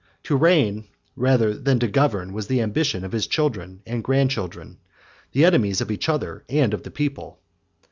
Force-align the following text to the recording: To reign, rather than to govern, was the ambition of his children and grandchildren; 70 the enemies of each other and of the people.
To 0.23 0.35
reign, 0.35 0.85
rather 1.15 1.53
than 1.55 1.77
to 1.79 1.87
govern, 1.87 2.33
was 2.33 2.47
the 2.47 2.59
ambition 2.61 3.05
of 3.05 3.11
his 3.11 3.27
children 3.27 3.83
and 3.85 4.03
grandchildren; 4.03 4.79
70 4.79 4.79
the 5.33 5.45
enemies 5.45 5.79
of 5.79 5.91
each 5.91 6.09
other 6.09 6.43
and 6.49 6.73
of 6.73 6.81
the 6.81 6.89
people. 6.89 7.39